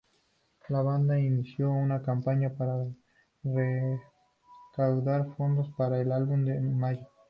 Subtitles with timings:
[0.69, 2.87] La banda inició una campaña para
[3.43, 7.05] recaudar fondos para el álbum en mayo.